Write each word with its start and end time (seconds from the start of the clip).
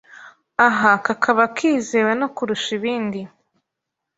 aha 0.67 0.91
kakaba 1.05 1.43
kizewe 1.55 2.11
no 2.19 2.27
kurusha 2.35 2.69
ibindi 2.77 3.21